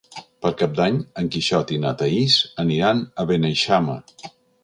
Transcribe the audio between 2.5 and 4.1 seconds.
aniran a Beneixama.